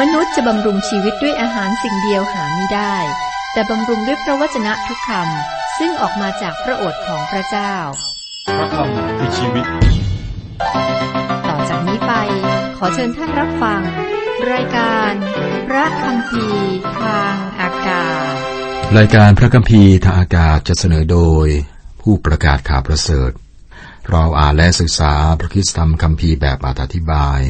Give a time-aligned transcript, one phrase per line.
[0.00, 2.96] มนุษย์จะบำรุงชีวิตด้วยอาหารสิ่งเดียวหาไม่ได้
[3.52, 7.74] แต่บำรุงด้วยพระวจนะทุกคำซึ่งออกมาจากพระโอษฐ์ของพระเจ้า
[8.58, 9.64] พระคำคือชีวิต
[11.48, 12.12] ต่อจากนี้ไป
[12.76, 13.80] ขอเชิญท่านรับฟัง
[14.52, 15.12] รายการ
[15.68, 16.44] พระคำพี
[17.00, 18.34] ทางอากาศ
[18.96, 21.46] รายการพระคัมภีร์ทางอากาศจะเสนอโดย
[22.02, 23.30] ผู้ประกาศข่าวประเสริฐ
[24.10, 27.40] เราอ่านและศึกษาพระคริสตธรรมคัมภีร์แบบอธิบาย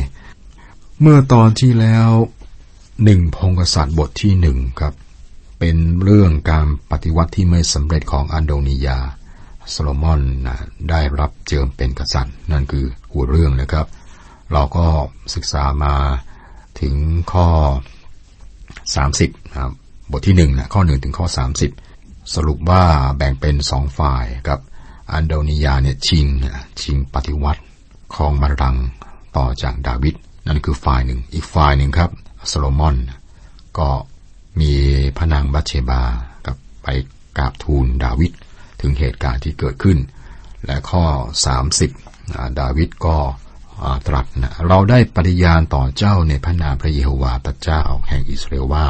[1.01, 2.09] เมื่อตอนที่แล้ว
[3.05, 4.95] หนึ่งพงกษัตริย์บทที่หนึ่งครับ
[5.59, 8.99] เป็นเรื่องการปฏิวัติที่ไม่สำเร็จของอันโดนียา
[9.71, 10.57] โซโลมอนนะ
[10.91, 13.87] ได้รับเจิมเป็นกษัตริย์ นั่นคือหัวเรื่องนะครับ
[14.53, 14.87] เราก็
[15.35, 15.95] ศึกษามา
[16.81, 16.95] ถึง
[17.33, 17.49] ข้อ
[19.05, 19.73] 30นะครับ
[20.13, 21.27] บทที่หนึ่งนะข้อหนึ่งถึงข้อ
[21.81, 22.83] 30 สรุปว่า
[23.17, 24.61] แบ่งเป็นสองฝ่ายครับ
[25.13, 26.27] อันโดนียาเนี่ยชิง
[26.81, 27.63] ชิงปฏิวัติ
[28.15, 28.77] ครองบัลลัง
[29.37, 30.15] ต่อจากดาวิด
[30.47, 32.11] นั่นคือฝ่ายหนึ่งอีกฝ่ายหนึ่งครับ
[32.49, 32.97] โซโลมอน
[33.79, 33.89] ก็
[34.61, 34.73] มี
[35.17, 36.03] พระนางบัตเชบา
[36.47, 36.87] กับไป
[37.39, 38.33] กราบทูลดาวิด
[38.81, 39.99] ถึงเหตุการณ์ที่เกิดขึ้น
[40.67, 41.05] และข้อ
[41.83, 43.17] 30 ดาวิดก็
[44.07, 48.87] ตรัสนะเราได้ปฏิญาณต่อเจ้าในพระนามพระเยโฮวาห์พระเจ้าแห่งอิสราเอลว่า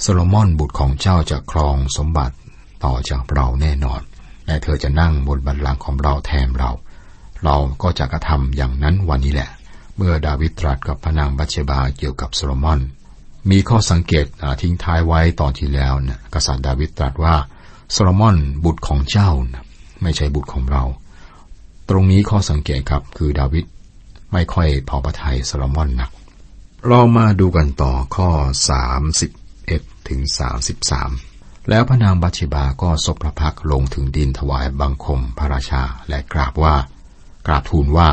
[0.00, 2.36] โซโลมอนบุตรของเจ้าจะครองสมบัติ
[2.84, 4.00] ต่อจากเราแน่นอน
[4.46, 6.70] และเธอจะนั่งบนบัลลังก์ของเราแทนเรา
[7.44, 9.50] เราก็จะกระทำอย่างนั้นวันนี้แหละ
[9.96, 12.80] เมื่อดาวิดตรัสกับพระนางบัตเชบาเกี่ยวกับโซโลมอน
[13.50, 14.26] มีข้อสังเกต
[14.62, 17.36] ทิ้งท้ายไว้ตอนที่แล้วนะกษัตริย์ดาวิดตรัสว่า
[17.92, 19.64] โซโลมอนบุตรของเจ้านะ
[20.02, 20.84] ไม่ใช่บุตรของเรา
[21.88, 23.64] ตรงนี้ข้อสังเกตครับคือดาวิด
[24.32, 26.10] ไม่ค่อยพอพระทัยโซโลมอนนัก
[26.88, 28.28] เรามาดูกันต่อข้อ
[29.34, 30.20] 31 ถึง
[30.94, 36.74] 33 แล้วพระนางบัตเชบาก็ศพพระพักลงถึงดินถวายบังคมพระราชาและกราบว่า
[37.46, 38.08] กราบทูลว่า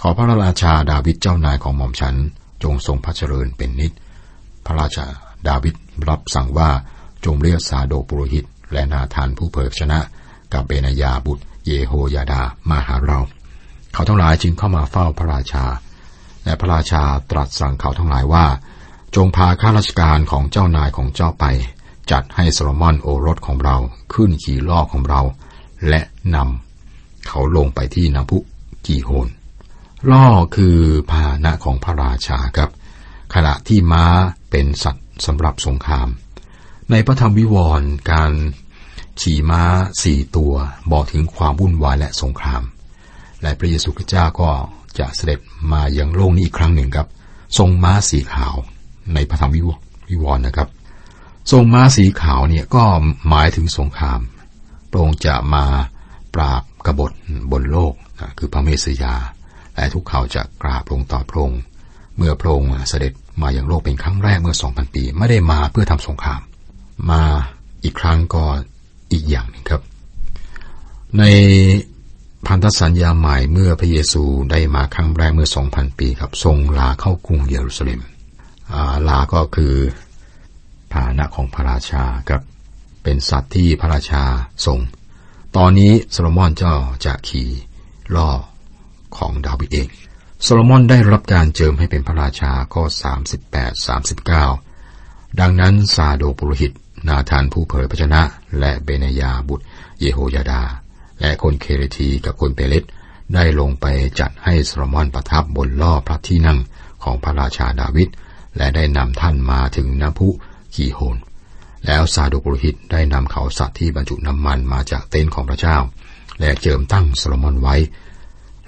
[0.00, 2.16] ขอพระราชาดาวิดเจ้านายของหม่อมฉัน
[2.62, 3.92] จงทรงพระเจริญเป็นนิจ
[4.68, 5.06] พระราชา
[5.48, 5.74] ดาวิด
[6.08, 6.70] รับสั่งว่า
[7.24, 9.98] จงเรียกซาโดปุโรหิต และนาธานผู้เผยชนะ
[10.52, 13.20] กับเบนยาบุตร เยโฮยาดามาหาเรา
[13.92, 15.64] เขาทั้งหลายจึงเข้ามาเฝ้าพระราชา
[16.44, 18.46] และพระราชาตรัสสั่งเขาทั้งหลายว่า
[19.16, 21.44] จงพาข้าราชการของเจ้านายของเจ้าไป
[22.10, 23.76] จัดให้โซโลมอนโอรสของเรา
[24.12, 25.22] ขึ้นขี่ล้อของเรา
[25.88, 26.00] และ
[26.34, 28.38] นำเขาลงไปที่น้ำพุ
[28.86, 29.28] กีโฮน
[30.10, 30.26] ล่อ
[30.56, 30.76] คือ
[31.10, 32.70] พาหนะของพระราชาครับ
[33.34, 34.04] ขณะที่ม้า
[34.50, 36.08] เป็นสัตว์สำหรับสงคราม
[36.90, 38.32] ในพระธรรมวิวรณ์การ
[39.20, 39.62] ขี่ม้า
[40.02, 40.54] สี่ตัว
[40.92, 42.62] บอกถึงความวุ่นวายและสงคราม
[43.42, 44.50] และพระเยซูคริสต์เจ้าก็
[44.98, 45.40] จะเสด็จ
[45.72, 47.08] มาอยังโลกนี้อีกครั้งหนึ่งครับ
[47.58, 48.54] ทรงม้าสีขาว
[49.14, 49.52] ในพระธรรม
[50.10, 50.68] วิวรณ์นะครับ
[51.50, 52.84] ทรงม้าสีขาวเนี่ยก็
[53.28, 54.20] หมายถึงสงคราม
[54.90, 55.64] พระองค์จะมา
[56.34, 57.12] ปราบกบฏ
[57.52, 57.94] บนโลก
[58.38, 59.14] คือพระเมสสยา
[59.74, 61.60] และทุกเขาจะกราบลงต่อพระองค์
[62.16, 63.12] เมื่อพระองค์เสด็จ
[63.42, 66.40] มาอย่างโลกเป็นครั้งแรกเมื่อ 2,000 ปี ไม่ได้มาเพื่อทำสงคราม
[67.10, 67.22] มา
[67.84, 68.44] อีกครั้งก็
[69.12, 69.82] อีกอย่างหนึ่งครับ
[71.18, 71.22] ใน
[72.46, 78.00] พันธสัญญาใหม่เมื่อพระเยซูได้มาครั้งแรกเมื่อ 2,000 ปีครับ ทรงลาเข้ากรุงเยรูซาเล็ม
[79.08, 79.74] ลาก็คือ
[80.92, 82.42] พาหนะของพระราชาครับ
[83.02, 84.22] เป็นสัตว์ที่พระราชา
[84.66, 84.78] ทรง
[85.56, 87.48] ตอนนี้โซโลมอนเจ้าจะขี่
[88.16, 88.28] ล่อ
[89.16, 89.88] ของดาวิดเอง
[90.42, 92.84] โซโลมอนได้รับการเจิมให้เป็นพระราชาข้อ
[93.46, 93.88] 38
[94.56, 96.72] 39 ดังนั้นซาโดกปุโรหิต
[97.08, 98.22] นาธานผู้เผยพระวจนะ
[98.58, 99.64] และเบเนยาบุตร
[100.00, 100.62] เยโฮยาดา
[101.20, 102.84] และคนเคเรทีกับคนเปเลต
[103.34, 103.86] ได้ลงไป
[104.20, 106.58] จัดให้โซโลมอนประทับบนล่อพระที่นั่ง
[107.02, 108.08] ของพระราชาดาวิด
[108.56, 110.28] และได้นำท่านมาถึงน้ำพุ
[110.74, 111.16] กีโฮน
[111.86, 115.76] แล้วซาโดกปุโรหิตได้นำเขาสัตว์ที่บรรจุน้ำมันมาจากเต็นท์ของพระเจ้า
[116.40, 117.76] และเจิมตั้งโซโลมอนไว้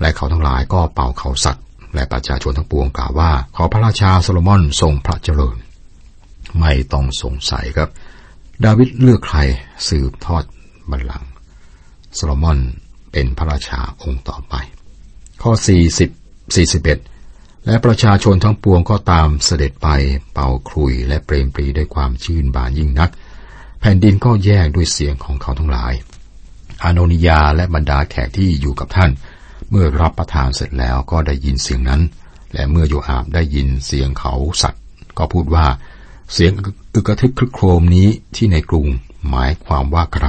[0.01, 5.57] และเขาทั้งหลายก็เป่าเขาสัตว์ และประชาชนทั้งปวงกล่าวว่า ขอพระราชาโซโลมอนทรงพระเจริญ
[6.61, 7.91] ไม่ต้องสงสัยครับ
[8.65, 9.39] ดาวิดเลือกใคร
[9.89, 10.45] สืบทอด
[10.91, 11.31] บัลลังก์
[12.15, 12.59] โซโลมอน
[13.13, 14.55] เป็นพระราชาองค์ต่อไป
[15.43, 15.53] ข้อ
[16.19, 16.21] 40
[16.57, 19.89] 41 และประชาชนทั้งปวงก็ตามเสด็จไป
[20.33, 23.11] เป่าครุยและเปรมปรีด้วยความชื่นบานยิ่งนัก
[23.81, 25.93] แผ่นดินก็แยกด้วยเสียงของเขาทั้งหลาย
[26.83, 29.11] อาโนนิยาและบรรดาแขกที่อยู่กับท่าน
[29.71, 32.03] เมื่อรับประทานเสร็จแล้วก็ได้ยินเสียงนั้น
[32.53, 34.83] และเมื่อโยอาบได้ยินเสียงเขาสัตว์
[35.19, 35.67] ก็พูดว่า
[36.33, 36.53] เสียง
[36.95, 38.87] อึกระทึกครึกโครมนี้ที่ในกรุง
[39.29, 40.27] หมายความว่าใคร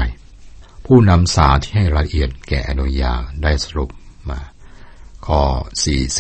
[0.85, 3.89] ผู้นำสารที่ให้รายละเอียดแก่อโนยาได้สรุป
[4.29, 4.39] มา
[5.27, 5.41] ข้อ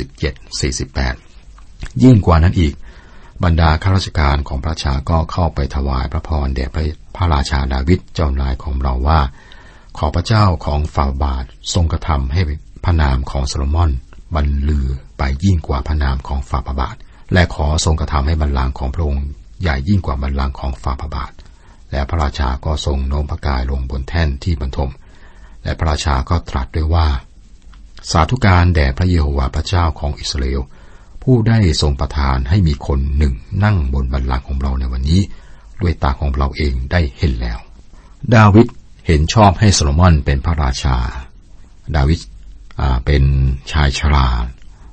[0.01, 0.61] 47
[1.19, 2.73] 48 ยิ่งกว่านั้นอีก
[3.43, 6.65] บรรดาข้าราชการของพระชาก็เข้าไปถวายพระพรแด่
[7.15, 9.21] พระราชาดาวิดเจ้านายของเราว่า
[9.97, 12.41] ขอพระเจ้าของฝ่าบาททรงกระทำให้
[12.83, 13.91] พระนามของโซโลมอน
[14.35, 14.87] บรรลือ
[15.17, 16.95] ไปยิ่งกว่าพระนามของฝ่าบาท
[17.33, 19.23] และขอทรงกระทำให้บัลลังของพระองค์
[19.61, 21.31] ใหญ่ยิ่งกว่าบัลลังของฝ่าพระบาท
[21.91, 24.91] และพระราชาก็ทรงโน้มพระกายลงบนแท่นที่บรรทม
[25.63, 27.07] และพระราชาก็ตรัสด้วยว่า
[28.11, 30.61] สาธุการแด่พระเยโฮวาห์พระเจ้าของอิสราเอล
[31.23, 35.21] ผู้ได้ทรงประทานให้มีคนหนึ่งนั่งบนบัลลังก์ของเราในวันนี้
[35.81, 37.59] ด้วยตาของเราเองได้เห็นแล้ว
[38.35, 38.67] ดาวิด
[39.07, 40.97] เห็นชอบให้โซโลมอนเป็นพระราชา
[41.95, 42.19] ดาวิด
[43.05, 43.23] เป็น
[43.71, 44.27] ชายชรา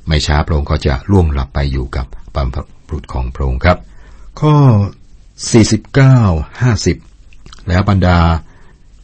[0.09, 2.57] ไม่ช้าพระองค์ก็จะล่วงหลับไปอยู่กับบรรพ
[2.87, 3.79] บุรุษของพระองค์ครับ
[4.41, 4.55] ข้อ
[5.57, 6.63] 49
[7.03, 8.19] 50 แล้วบรรดา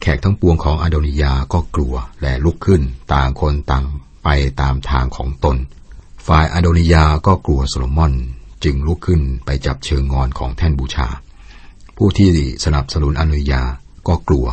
[0.01, 2.81] แขกทั้งปวงของอโดนิยาก็กลัวและลุกขึ้น
[3.13, 3.85] ต่างคนต่าง
[4.23, 4.29] ไป
[4.61, 5.57] ตามทางของตน
[6.27, 8.13] ฝ่ายอโดนิยาก็กลัวโซโลมอน
[8.63, 11.07] จึงลุกขึ้นไปจับเชิงงอนของแท่นบูชา
[11.97, 12.29] ผู้ที่
[12.65, 13.63] สนับสนุนอโดนิยา
[14.07, 14.45] ก็กลัว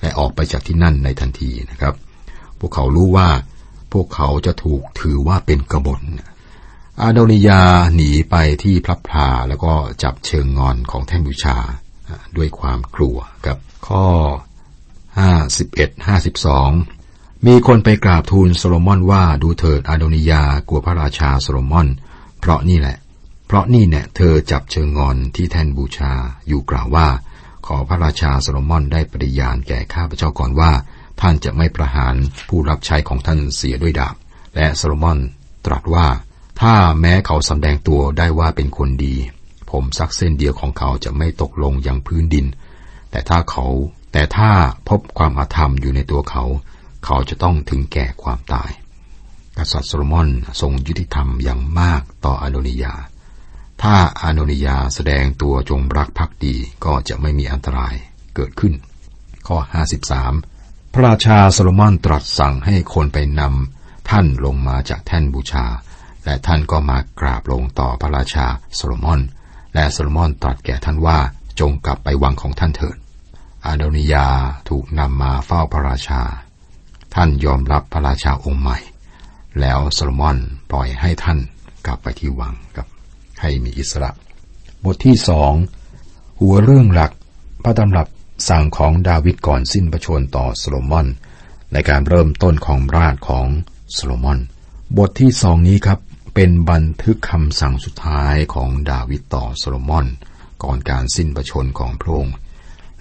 [0.00, 1.94] และออกไปจากที่นั่นในทันทีนะครับ
[2.58, 3.28] พวกเขารู้ว่า
[3.92, 6.00] พวกเขาจะถูกถือว่าเป็นกบฏ
[7.02, 7.62] อาโดนิยา
[7.94, 11.58] หนีไปที่พระพลาแล้วก็จับเชิงงอนของแท่นบูชา
[12.36, 13.16] ด้วยความกลัว
[13.46, 13.56] กับ
[13.88, 14.06] ข้อ
[15.22, 16.08] 51
[16.58, 21.88] 52 มีคนไปกราบทูลโซโลมอนว่าดูเถิดอาโดนิยากลัวพระราชาโซโลมอน
[22.40, 22.96] เพราะนี่แหละ
[23.46, 26.12] เพราะนี่เนี่ยเธอจับเชิงงอนที่แท่นบูชา
[26.48, 27.08] อยู่กล่าวว่า
[27.66, 30.72] ขอพระราชาโซโลมอนได้ปฏิญาณแก่ข้าพเจ้าก่อนว่า
[31.20, 32.14] ท่านจะไม่ประหาร
[32.48, 34.14] ผู้รับใช้ของท่านเสียด้วยดาบ
[34.54, 35.18] และโซโลมอน
[35.66, 36.06] ตรัสว่า
[36.60, 39.14] ถ้าแม้เขาสำแดงตัวได้ว่าเป็นคนดี
[39.70, 42.46] ผมสักเส้นเดียวของเขาจะไม่ตกลงยังพื้นดิน
[43.10, 43.66] แต่ถ้าเขา
[44.12, 44.50] แต่ถ้า
[44.88, 46.44] พบความอาธรรมอยู่ในตัวเขา
[47.04, 48.70] เขาจะต้องถึงแก่ความตาย
[49.56, 50.28] กษัตริย์โซโลมอน
[50.60, 52.94] ทรงยุติธรรมอย่างมากต่ออโดนิยา
[53.82, 56.54] ถ้าอโดนิยาแสดงตัวจงรักภักดี
[56.84, 57.94] ก็จะไม่มีอันตราย
[58.34, 58.74] เกิดขึ้น
[59.46, 60.34] ข้อ 53พ
[60.98, 65.66] ระราชาโซโลมอนตรัสสั่งให้คนไปนำท่านลงมาจากแท่นบูชา
[66.24, 69.20] และท่านก็มากราบลงต่อพระราชาโซโลมอน
[69.74, 71.18] และโซโลมอนตรัสแก่ท่านว่า
[71.60, 72.96] จงกลับไปวังของท่านเถิด
[73.64, 74.26] อาโดนิยา
[74.68, 76.22] ถูกนำมาเฝ้าพระราชา
[77.14, 78.78] ท่านยอมรับพระราชาองค์ใหม่
[79.60, 80.36] แล้วโซโลมอน
[80.70, 81.38] ปล่อยให้ท่าน
[81.86, 82.86] กลับไปที่วังกับ
[83.40, 84.10] ให้มีอิสระ
[84.84, 85.52] บทที่สอง
[86.40, 87.10] หัวเรื่องหลัก
[87.64, 88.06] พระดำรัส
[88.48, 91.06] สั่งของดาวิดก่อนสิ้นพระชนม์ต่อโซโลมอน
[91.72, 93.46] ในการเริ่มต้นของราชของ
[93.92, 94.38] โซโลมอน
[94.96, 95.98] บทที่สองนี้ครับ
[96.34, 100.06] เป็นบันทึกคำสั่งสุดท้ายของดาวิดต่อโซโลมอน
[100.62, 102.34] ก่อนการสิ้นพระชนม์ของพระองค์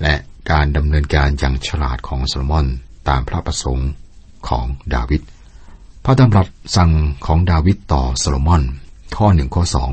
[0.02, 0.16] และ
[0.52, 2.68] การดำเนินการอย่างฉลาดของโซโลมอน
[3.10, 3.90] ตามพระประสงค์
[4.48, 5.22] ของดาวิด
[6.06, 6.92] พระดำรัสสั่ง
[7.26, 8.64] ของดาวิดต่อโซโลมอน
[9.18, 9.90] ข้อหนึ่งข้อสอง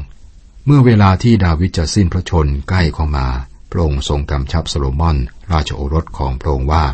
[0.66, 3.26] เมื่อเวลาที่ดาวิดจะสิ้นพระชนม์ใกล้เข้ามา
[3.72, 5.16] พระองค์ทรงกำชับโซโลมอน
[5.52, 6.84] ราชโอรสของพระองค์ว่า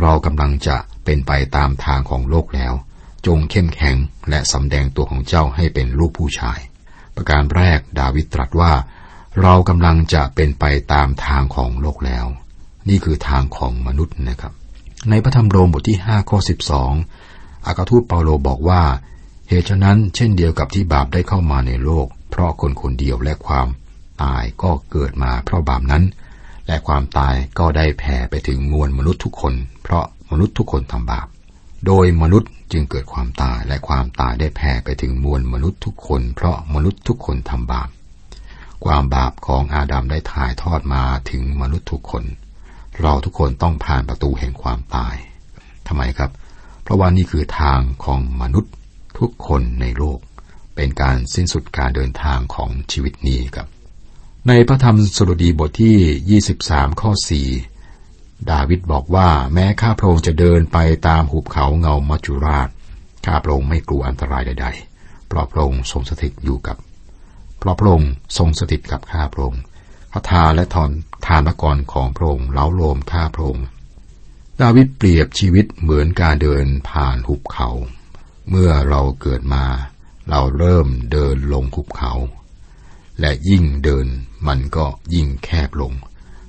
[0.00, 2.72] เรากำลังจะเป็นไปตามทางของโลกแล้ว
[3.26, 3.96] จงเข้มแข็ง
[4.30, 6.58] และสำแดงตัวของเจ้าให้เป็นลูกผู้ชาย
[7.14, 8.72] ประการแรกดาวิดตรัสว่า
[9.42, 12.26] เรากำลังจะเป็นไปตามทางของโลกแล้ว
[12.88, 14.52] นี่คือทางของมนุษย์นะครับ
[15.10, 16.38] ในพระธรรมโรมบทที่ 5 ข้อ
[17.02, 18.82] 12 อากาทูตเปาโลบอกว่า
[19.48, 23.68] เหตุฉะนั้นเช่นเดียวกับที่บาปได้เข้ามาในโลก เพราะคนคนเดียวและความ
[24.24, 26.04] ตายก็เกิดมาเพราะบาปนั้น
[26.66, 31.26] และความตายก็ได้แผ่ไปถึงมวลมนุษย์ทุกคน เพราะมนุษย์ทุกคนทำบาป
[31.86, 37.88] โดยมนุษย์จึงเกิดความตายและความตายได้แผ่ไปถึงมวลมนุษย์ทุกคน เพราะมนุษย์ทุกคนทำบาป
[38.84, 42.24] ความบาปของอาดัมได้ถ่ายทอดมาถึงมนุษย์ทุกคน
[43.00, 45.16] เราทุกคนต้องผ่านประตูแห่งความตาย
[45.86, 46.30] ทำไมครับ
[46.82, 48.72] เพราะว่านี่คือทางของมนุษย์
[49.18, 50.18] ทุกคนในโลก
[50.76, 53.68] เป็นการสิ้นสุดการเดินทางของชีวิตนี้ครับ
[54.48, 57.10] ในพระธรรมสดุดีบทที่ 23 ข้อ
[57.80, 60.78] 4 ดาวิดบอกว่าแม้ข้าพระองค์จะเดินไป
[61.08, 62.68] ตามหุบเขาเงามัจจุราช
[63.26, 66.76] ข้าพระองค์ไม่กลัวอันตรายใด ๆ เพราะพระองค์ทรงสถิตอยู่กับ
[67.58, 69.62] เพราะพระองค์ทรงสถิตกับข้าพระองค์
[70.12, 70.90] พระทาและทอน
[71.26, 73.66] ทานกรของพระองค์เล้าโลมข้าพระองค์
[74.60, 77.68] ดาวิดเปรียบชีวิตเหมือนการเดินผ่านหุบเขา
[78.50, 79.64] เมื่อเราเกิดมา
[80.30, 82.12] เราเริ่มเดินลงหุบเขา
[83.20, 84.08] และยิ่งเดิน
[84.46, 85.92] มันก็ยิ่งแคบลง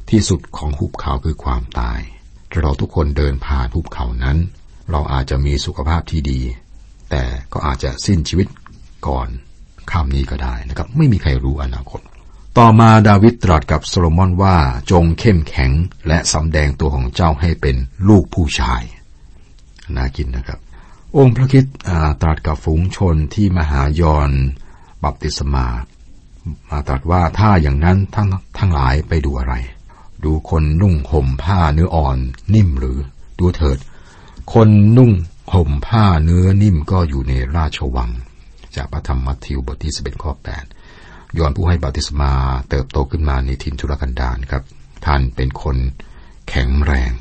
[0.09, 1.99] ที่สุดของหุบเขาคือความตาย
[2.61, 4.37] เราทุกคนเดินผ่านหุบเขานั้น
[4.91, 6.41] เราอาจจะมีสุขภาพที่ดี
[7.09, 8.47] แต่ก็อาจจะสิ้นชีวิต
[9.07, 9.27] ก่อน
[9.91, 11.99] คำนี้ก็ได้นะครับ ไม่มีใครรู้อนาคต
[12.57, 14.57] ต่อมาดาวิดตรัสกับโซโลมอนว่า
[14.91, 15.71] จงเข้มแข็ง
[16.07, 17.75] และสำแดงตัวของเจ้าให้เป็น
[18.07, 18.81] ลูกผู้ชาย
[19.95, 20.59] น่ากินนะครับ
[21.17, 21.65] องค์พระคิด
[22.21, 24.31] ตรัสกับฝูงชนที่มหายอน
[25.03, 25.67] บัพติศมา
[26.69, 28.27] มาตรัสว่าถ้าอย่างนั้นทั้ง
[28.57, 29.53] ทั้งหลายไปดูอะไร
[30.25, 32.17] ดูคนนุ่งห่มผ้าเนื้ออ่อน
[32.53, 32.97] นิ่มหรือ
[33.39, 33.77] ดูเถิด
[34.53, 35.11] คนนุ่ง
[35.53, 38.09] ห่มผ้าเนื้อนิ่มก็อยู่ในราชวัง
[38.75, 40.65] จากพระธรรมมัทธิวบทที่สิบเอ็ดข้อแปด
[41.37, 42.31] ยอนผู้ให้บาติศมา
[42.69, 44.63] เติบโตขึ้นมาในถิ่นทุรกันดารครับ
[45.05, 45.77] ท่านเป็นคน
[46.49, 47.11] แข็งแรง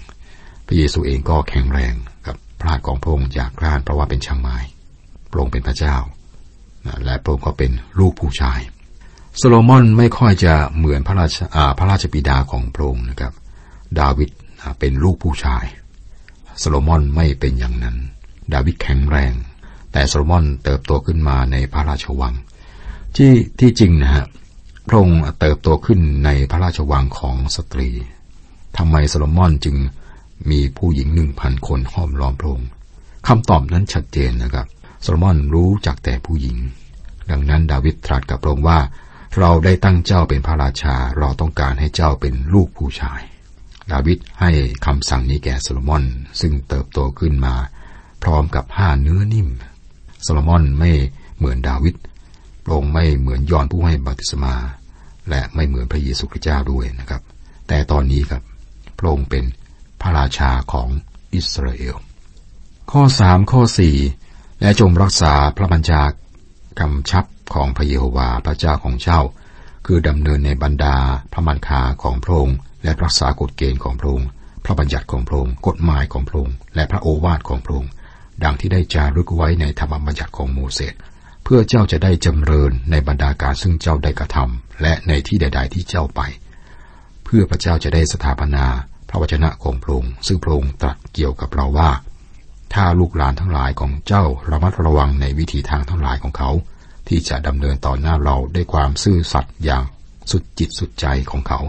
[0.67, 1.95] พระเยซูเองก็แข็งแรง
[2.27, 4.57] กับพระาของพระองค์จากกรานเพราะว่าเป็นช่างไม้
[5.31, 5.97] พระองค์เป็นพระเจ้า
[7.05, 8.61] และพระองค์ก็เป็นลูกผู้ชาย
[9.41, 11.37] โซโลมอนไม่ค่อยจะเหมือนพระราช
[11.79, 13.33] พระราชบิดาของพระองค์นะครับ
[14.01, 14.31] ดาวิด
[14.79, 15.65] เป็นลูกผู้ชาย
[16.59, 17.97] โซโลมอนไม่เป็นอย่างนั้น
[18.53, 19.33] ดาวิดแข็งแรง
[19.93, 22.35] แต่โซโลมอนเติบโตขึ้นมาในพระราชวัง
[23.17, 24.25] ที่ที่จริงนะฮะ
[24.89, 27.89] พระองค์เติบโตขึ้นในพระราชวังของสตรี
[28.77, 29.77] ทำไมโซโลมอนจึง
[30.51, 32.69] มีผู้หญิงหนึ่งพันคนห้อมล้อมพระองค์
[33.27, 34.67] คำตอบนั้นชัดเจนนะครับ
[35.03, 36.57] โซโลมอนรู้จักแต่ผู้หญิง
[37.31, 38.81] ดังนั้นดาวิดตรัสกับพระองค์ว่า
[39.37, 43.21] เราได้ตั้งเจ้าเป็นพระราชา เราต้องการให้เจ้าเป็นลูกผู้ชาย
[43.91, 44.51] ดาวิดให้
[44.87, 46.05] คำสั่งนี้แก่โซโลมอน
[46.41, 47.55] ซึ่งเติบโตขึ้นมา
[48.23, 49.49] พร้อมกับผ้าเนื้อนิ่ม
[50.23, 50.91] โซโลมอนไม่
[51.37, 51.95] เหมือนดาวิด
[52.65, 54.55] พรงไม่เหมือนยอนผู้ให้บัติศมา
[55.29, 57.23] และไม่เหมือนพระเยซูคริสต์เจ้าด้วยนะครับ
[57.69, 58.43] แต่ตอนนี้ครับ
[58.99, 59.45] พระองค์เป็น
[60.01, 60.89] พระราชาของ
[61.35, 61.97] อิสราเอล
[62.91, 63.97] ข้อสามข้อสี่
[64.61, 66.03] และจงรักษาพระบัญชา
[66.81, 67.25] กำชับ
[67.55, 69.21] ของพระเยโฮวาห์พระเจ้าของเจ้า
[69.87, 70.97] คือดำเนินในบรรดา
[71.33, 74.29] พระมันคาของพระองค์และรักษากฎเกณฑ์ของพระองค์
[74.65, 77.91] พระบัญญัติของพระองค์กฎหมายของพระองค์และพระโอวาทของพระองค์
[78.45, 80.95] ดังที่ได้จารึกไว้ในธรรมบัญญัติของโมเสส
[81.45, 86.21] เพื่อเจ้าจะได้จำเริญในบรรดาการซึ่งเจ้าได้กระทำและในที่ใด ๆ ที่เจ้าไป
[87.25, 88.65] เพื่อพระเจ้าจะได้สถาปนา
[89.09, 91.91] พระวจนะของพระองค์ซึ่งพระองค์ตรัสเกี่ยวกับเราว่า
[92.75, 96.51] ถ้าลูกหลานทั้งหลายของเจ้าระมัดระวังในวิธีทางทั้งหลายของเขา
[97.09, 99.85] ที่จะดำเนินต่อหน้าเราด้วยความซื่อสัตย์อย่าง
[100.31, 101.61] สุดจิตสุดใจของเขา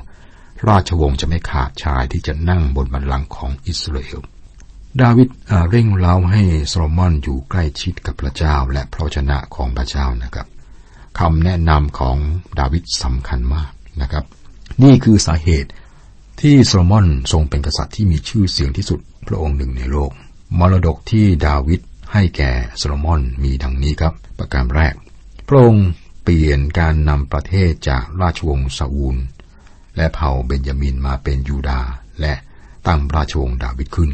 [0.68, 4.22] ราชวงศ์จะไม่ขาดชายที่จะนั่งบนบัลลังก์ของอิสราเอล
[5.02, 5.30] ดาวิด
[5.70, 10.48] เร่งเร้าให้โซโลมอนอยู่ใกล้ชิดกับพระเจ้าและพระวจนะของพระเจ้านะครับ
[11.20, 12.18] คำแนะนำของ
[12.60, 14.24] ดาวิดสำคัญมากนะครับ
[14.84, 15.70] นี่คือสาเหตุ
[16.42, 20.12] ที่โซโลมอนทรงเป็นกษัตริย์ที่มีชื่อเสียงที่สุดพระองค์หนึ่งในโลก
[20.60, 21.82] มรดกที่ดาวิด
[22.14, 24.96] ให้แก่โซโลมอนมีดังนี้ครับ ประการแรก
[25.52, 25.90] พระองค์
[26.24, 29.18] เปลี่ยนการนำประเทศจากราชวงศ์ซาอูล
[29.96, 31.82] และเผ่าเบนยามินมาเป็นยูดา
[32.22, 32.34] และ
[32.88, 34.12] ตั้งราชวงศ์ดาวิดขึ้น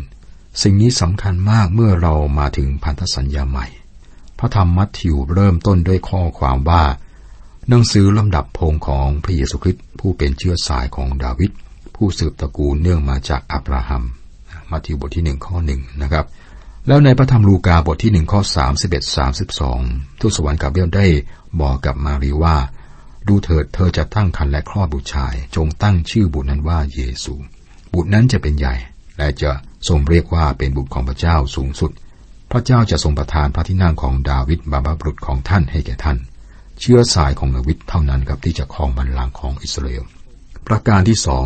[0.61, 3.67] สิ่งนี้สำคัญมากเมื่อเรามาถึงพันธสัญญาใหม่
[4.39, 6.83] พระธรรมมัทธิวเริ่มต้นด้วยข้อความว่า
[7.67, 11.51] หนังสือลำดับพงของพระเยซูคริสต์ผู้เป็นเชื้อสายของดาวิด
[11.95, 14.03] ผู้สืบตระกูลเนื่องมาจากอับราฮัม
[14.71, 16.25] มาทิวบทที่หนึ่งข้อหนึ่งนะครับ
[16.87, 19.79] แล้วในพระธรรมลูกาบทที่หนึ่งข้อสามสิบเอ็ดสามสิบสอง
[20.19, 21.07] ทูตสวรรค์กาเบรียลได้
[21.61, 22.57] บอกกับมารีว่า
[23.27, 27.33] ดูเถิดเธอจะตั้งครรภ์และคลอดบุตรชาย จงตั้งชื่อบุตรนั้นว่าเยซู
[27.93, 28.75] บุตรนั้นจะเป็นใหญ่
[29.17, 29.51] และจะ
[29.87, 31.91] ทรงเรียกว่าเป็นบุตรของพระเจ้าสูงสุด
[32.51, 36.17] พระเจ้าจะทรงประทานพระที่นั่งของดาวิดบาบาบุตรของท่านให้แก่ท่าน
[36.79, 40.03] เชื้อสายของดาวิดเท่านั้นครับที่จะครองบัลลังก์ของอิสราเอล
[40.67, 41.45] ประการที่สอง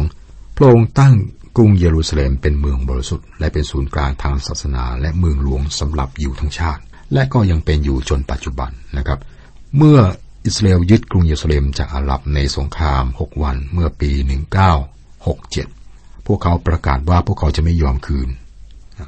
[0.57, 1.13] พระองค์ตั้ง
[1.55, 6.81] กรุงเยรูซาเล็มเป็นเมืองบริสุทธิ์และเป็นศูนย์กลางทางศาสนาและเมืองหลวงสำหรับอยู่ทั้งชาติ
[7.13, 9.19] และก็ยังเป็นอยู่จนปัจจุบันนะครับ
[9.77, 9.97] เมื่อ
[10.45, 14.11] อิสราเอลยึดกรุงเยรูซาเล็มจากอาหรับในสงครามหกวันเมื่อปี
[14.99, 18.29] 1967 พวกเขาประกาศว่าพวกเขาจะไม่ยอมคืน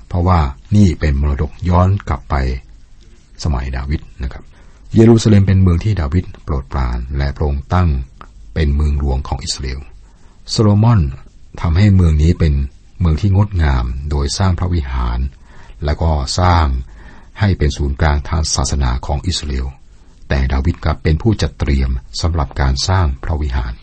[0.08, 0.40] เพราะว่า
[0.76, 2.36] นี่เป็นมรดกย้อนกลับไป
[3.44, 4.44] สมัยดาวิดนะครับ
[4.96, 7.90] เยรูซาเล็มเป็นเมืองที่ดาวิดโปรดปรานและพรงตั้ง
[8.54, 9.80] เป็นเมืองหลวงของอิสราเอล
[10.50, 11.02] โซโลมอน
[11.60, 12.54] ทำให้เมืองนี้เป็น
[13.00, 15.20] เมืองที่งดงาม โดยสร้างพระวิหาร
[15.86, 16.68] และก็สร้าง
[17.40, 19.68] ให้เป็นศูนย์กลางทางศาสนาของอิสราเอล
[20.30, 21.90] แต่ดาวิดกลับเป็นผู้จัดเตรียม
[22.22, 23.74] สำหรับการสร้างพระวิหาร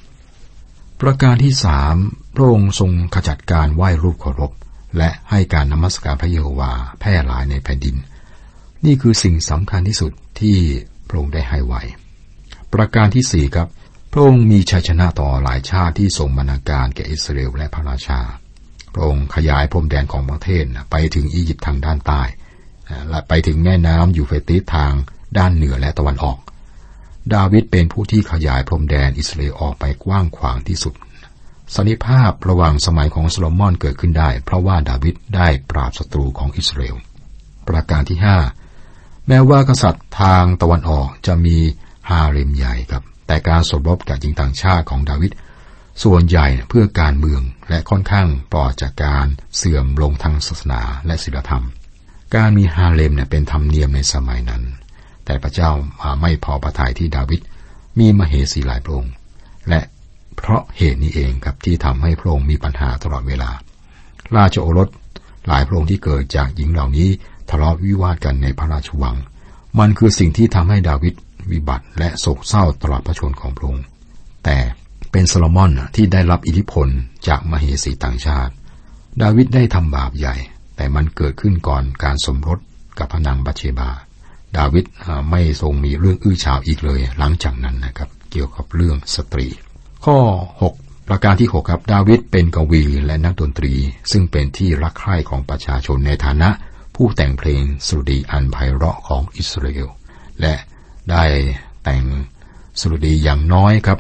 [1.01, 1.95] ประการที่สาม
[2.35, 4.53] พระองค์ทรงขจัดการไหว้รูปเคารพ
[4.97, 7.97] และให้การนมัสการพระเยโฮวาแพร่หลายในแผ่นดิน
[8.85, 10.57] นี่คือสิ่งสำคัญที่สุดที่
[11.09, 11.83] พระองค์ได้ให้ไว้
[12.75, 13.69] ประการที่สี่ครับ
[14.19, 18.21] ระองค์มีชัยชนะต่อหลายชาติที่ทรงบรรณาการแก่อิสราเอลและพระราชา
[18.93, 22.23] พระองค์ขยายพรมแดนของประเทศไปถึงอียิปต์ทางด้านใต้
[23.09, 24.93] และไปถึงแม่น้ำยูเฟติสทาง
[25.39, 26.39] ด้านเหนือและตะวันออก
[27.35, 30.95] ดาวิดเป็นผู้ที่ขยายพรมแดนอิสราเอลออกไปกว้างขวางที่สุด
[31.75, 36.97] สันนิภาพระหว่างสมัยของโซโลมอนเกิดขึ้นได้ เพราะว่าดาวิดได้ปราบศัตรูของอิสราเอล
[37.69, 38.37] ประการที่ห้า
[39.29, 41.57] แม้ว่ากษัตริย์ทางตะวันออกจะมี
[42.11, 45.33] ฮาเร็มใหญ่ครับ แต่การสมรบกับหญิงต่างชาติของดาวิด
[46.05, 51.65] ส่วนใหญ่เพื่อการเมืองและค่อนข้างปลอดจากการเสื่อมลงทางศาสนาและศีลธรรม
[52.35, 54.63] การมีฮาเลมเนี่ยเป็นธรรมเนียมในสมัยนั้น
[55.25, 55.71] แต่พระเจ้า
[56.21, 57.41] ไม่พอประทัยที่ดาวิด
[57.99, 59.13] มีมเหสีหลายพระองค์
[59.69, 59.81] และ
[60.37, 63.51] เพราะเหตุนี้เองครับที่ทำให้พระองค์มีปัญหาตลอดเวลา
[64.37, 64.89] ราชโอรส
[65.47, 67.09] หลายพระองค์ที่เกิดจากหญิงเหล่านี้
[67.51, 69.17] ทะเลาะวิวาทกันในพระราชวัง
[69.79, 71.15] มันคือสิ่งที่ทำให้ดาวิด
[71.53, 73.85] วิบัติและโศกเศร้าตลอดพระชนของพระองค์
[74.45, 74.59] แต่
[75.13, 76.89] เป็นโซโลมอนที่ได้รับอิทธิพล
[77.29, 78.53] จากมเหสีต่างชาติ
[79.23, 80.37] ดาวิดได้ทำบาปใหญ่
[80.77, 82.59] แต่มันเกิดขึ้นก่อนการสมรส
[82.99, 83.91] กับพนางบัเชบา
[84.57, 84.85] ดาวิด
[85.31, 89.47] ไม่ทรงมีเรื่องอื้อฉาวอีกเลย หลังจากนั้นนะครับ เกี่ยวกับเรื่องสตรี
[90.05, 90.19] ข้อ
[90.63, 93.73] 6 ประการที่ 6 ครับ ดาวิดเป็นกวีและนักดนตรี
[94.13, 96.51] ซึ่งเป็นที่รักใคร่ของประชาชนในฐานะ
[96.97, 99.89] ผู้แต่งเพลงสุดีอันไพเราะของอิสราเอล
[100.41, 100.55] และ
[101.11, 101.25] ได้
[101.85, 102.05] แต่ง
[102.81, 103.99] สรุดีอย่างน้อยครับ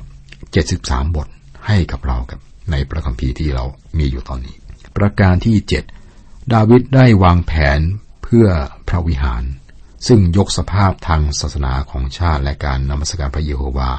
[0.58, 1.28] 73 บท
[1.66, 3.64] ให้กับเราครับ ในพระคัมภีร์ที่เรา
[3.98, 4.56] มีอยู่ตอนนี้
[4.96, 5.56] ประการที่
[6.04, 7.80] 7 ดาวิดได้วางแผน
[8.22, 8.46] เพื่อ
[8.88, 9.42] พระวิหาร
[10.06, 13.90] ซึ่งยกสภาพทางศาสนาของชาติและการนมัสการพระเยโฮวา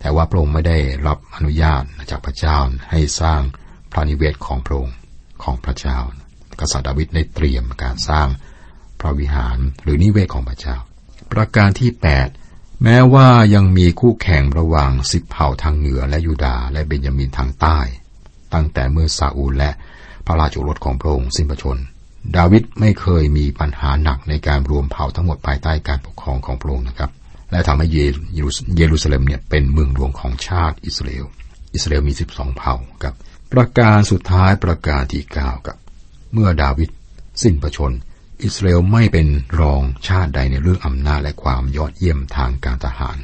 [0.00, 2.58] แต่ว่าพระองค์ไม่ได้รับอนุญาตจากพระเจ้า
[2.90, 3.40] ให้สร้าง
[3.92, 4.96] พระนิเวศของพระองค์
[5.42, 5.98] ของพระเจ้า
[6.60, 8.28] กษัตริย์ดาวิดได้เตรียมการสร้าง
[9.00, 10.76] พระวิหารหรือนิเวศของพระเจ้า
[11.34, 11.90] ประการที่
[12.36, 17.78] 8 แม้ว่ายังมีคู่แข่งระหว่างสิบเผ่าทางเหนือและยูดาห์และเบนยามินทางใต้
[18.54, 19.70] ตั้งแต่เมื่อซาอูลและ
[20.26, 21.78] พระราชโอรสของพระองค์สิ้นพระชน
[22.36, 27.10] ดาวิดไม่เคยมีปัญหาหนักในการรวมเผ่าทั้งหมดภายใต้การปกครองของพระองค์นะครับ
[27.50, 31.26] และทำให้เยรูซาเล็มเนี่ยเป็นเมืองหลวงของชาติอิสราเอล
[31.74, 33.14] อิสราเอลมี 12 เผ่าครับ
[33.52, 35.76] ประการสุดท้ายประการที่9กับ
[36.32, 36.90] เมื่อดาวิด
[37.42, 37.92] สิ้นพระชน
[38.42, 39.28] อิสราเอลไม่เป็น
[39.60, 43.16] รองชาติใดในเรื่องอำนาจและความยอดเยี่ยมทางการทหาร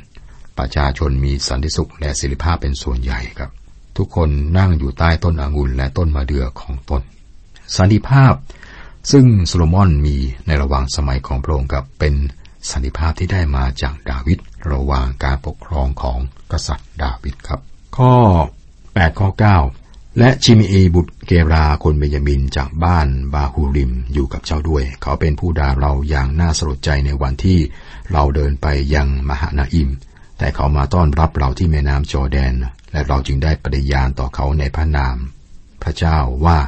[0.59, 3.51] ประชาชนมีสันติสุขและศิริภาพเป็นส่วนใหญ่ครับ
[3.97, 7.03] ทุกคนนั่งอยู่ใต้ต้นองุ่นและต้นมะเดื่อของตน
[7.77, 8.35] สันติภาพ
[9.11, 12.15] ซึ่งโซโลมอนมีในระหว่างสมัยของพระองค์กับเป็น
[12.71, 14.39] สันติภาพที่ได้มาจากดาวิด
[14.73, 16.19] ระหว่างการปกครองของ
[16.53, 17.61] กษัตริย์ดาวิดครับ
[17.97, 18.15] ข้อ
[18.71, 19.29] 8 ข้อ
[19.73, 27.59] 9 และชิมีเอบุตร เกราคนเบนยามินจากบ้านบาฮูริมอยู่กับเจ้าด้วย เขาเป็นผู้ด่าเราอย่างน่าสลดใจในวันที่
[28.13, 29.91] เราเดินไปยังมหานาอิม
[30.39, 32.53] แต่เขามาต้อนรับเราที่แม่น้ำจอแดน
[32.93, 35.17] และเราจึงได้ปฏิญาณต่อเขาในพระนาม
[35.83, 36.59] พระเจ้าว่า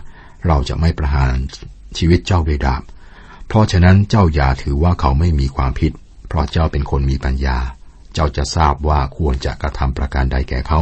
[0.46, 1.34] เราจะไม่ประหาร
[1.98, 2.82] ชีวิตเจ้าด้วยดาบ
[3.46, 5.92] เพราะฉะนั้นเจ้าอย่าถือว่าเขาไม่มีความผิด
[6.28, 7.58] เพราะเจ้าเป็นคนมีปัญญา
[8.14, 10.80] เจ้าจะทราบว่าควรจะกระทำประการใดแก่เขา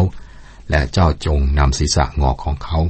[0.70, 2.80] และเจ้าจงนำศีรษะงอกของเขา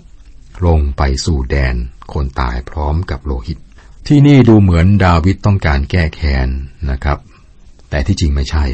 [0.66, 1.74] ลงไปสู่แดน
[2.12, 3.58] คนตายพร้อมกับโลหิต
[4.06, 6.48] ที่นี่ดูเหมือนดาวิดต้องการแก้แค้น
[6.90, 7.18] นะครับ
[7.90, 8.64] แต่ที่จริงไม่ใช่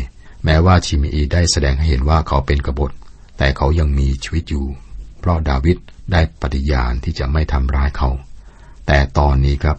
[0.44, 2.90] แม้ว่าชิมอีได้แสดงให้เห็นว่าเขาเป็นกบฏ
[3.38, 4.66] แต่เขายังมีชีวิตอยู่
[5.20, 5.76] เพราะดาวิด
[6.12, 8.08] ได้ปฏิญาณที่จะไม่ทำร้ายเขา
[8.86, 9.76] แต่ตอนนี้ครับ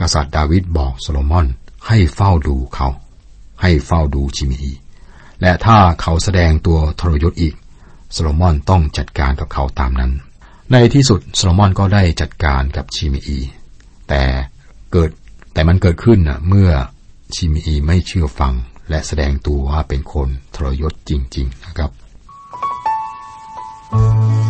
[0.00, 1.46] กษัตริย์ดาวิดบอกโซโลมอน
[1.88, 2.88] ให้เฝ้าดูเขา
[3.62, 4.72] ให้เฝ้าดูชิมอี
[5.40, 7.54] และถ้าเขาแสดงตัวทรยศอีก
[8.12, 10.12] โซโลมอนต้องจัดการกับเขาตามนั้น
[10.72, 13.38] ในที่สุดโซโลมอนก็ได้จัดการกับชิมีอี
[14.08, 14.22] แต่
[14.92, 15.10] เกิด
[15.52, 16.70] แต่มันเกิดขึ้นนะเมื่อ
[17.34, 18.54] ชิมีอีไม่เชื่อฟัง
[18.90, 21.90] และแสดงตัวว่าเป็นคนทรยศจริง ๆ นะครับ
[23.92, 24.49] จ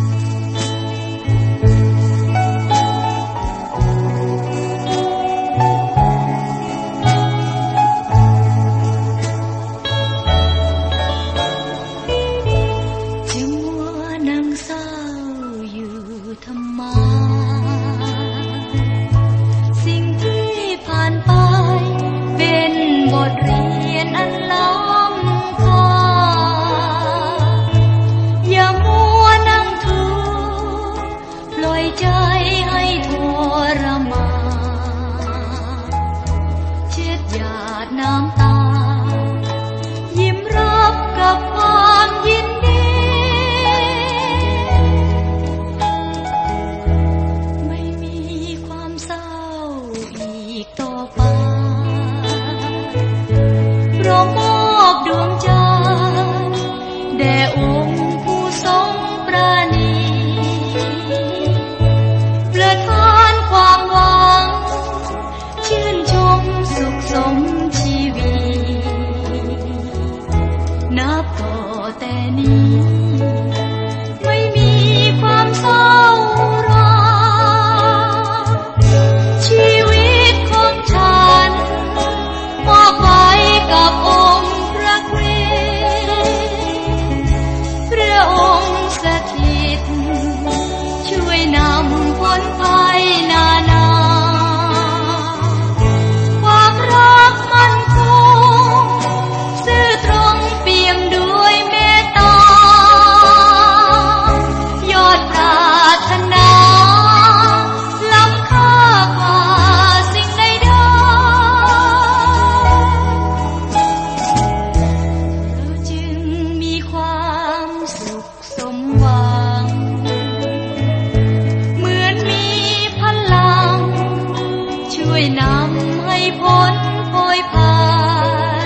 [125.01, 126.73] ช่วยนำให้พ้น
[127.09, 127.75] โพยพา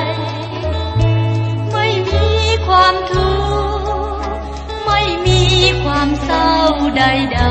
[0.02, 0.04] ย
[1.72, 2.28] ไม่มี
[2.68, 3.34] ความทุ
[3.78, 3.88] กข์
[4.86, 5.42] ไม่มี
[5.84, 6.52] ความเศร้า
[6.98, 7.42] ใด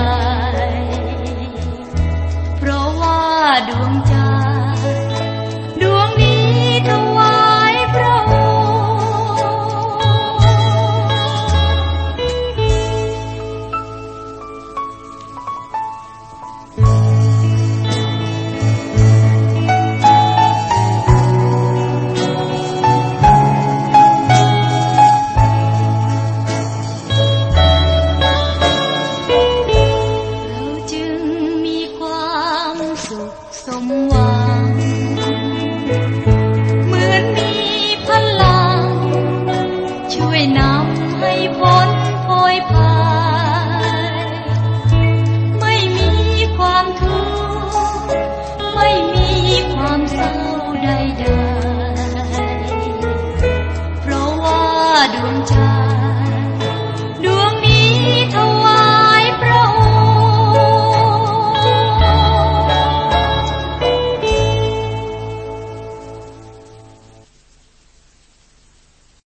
[1.25, 3.23] ๆเพราะว่า
[3.69, 3.93] ดวง